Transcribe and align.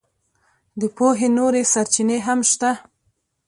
د 0.79 0.81
پوهې 0.95 1.27
نورې 1.37 1.61
سرچینې 1.73 2.17
هم 2.25 2.39
شته. 2.51 2.71